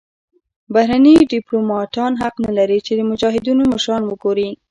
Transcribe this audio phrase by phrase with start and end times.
[0.73, 4.49] بهرني دیپلوماتان حق نلري چې د مجاهدینو مشران وګوري.